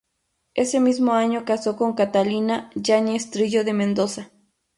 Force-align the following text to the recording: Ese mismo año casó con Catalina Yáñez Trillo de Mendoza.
Ese 0.55 0.79
mismo 0.79 1.13
año 1.13 1.45
casó 1.45 1.77
con 1.77 1.93
Catalina 1.93 2.71
Yáñez 2.73 3.29
Trillo 3.29 3.63
de 3.63 3.73
Mendoza. 3.73 4.31